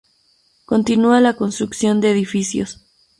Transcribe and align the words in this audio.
Continúa 0.65 1.21
la 1.21 1.35
construcción 1.35 2.01
de 2.01 2.09
edificios. 2.09 2.83